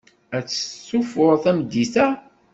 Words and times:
Ad 0.37 0.43
testufuḍ 0.45 1.33
tameddit-a? 1.43 2.07